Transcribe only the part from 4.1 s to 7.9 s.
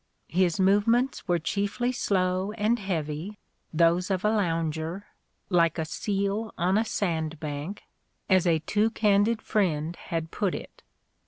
a lounger, like a seal on a sand bank,"